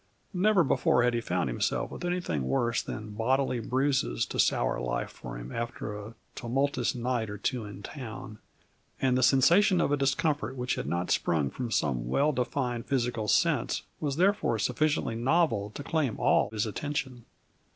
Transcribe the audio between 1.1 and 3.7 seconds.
he found himself with anything worse than bodily